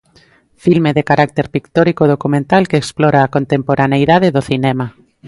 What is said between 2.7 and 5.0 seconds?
explora a contemporaneidade do cinema.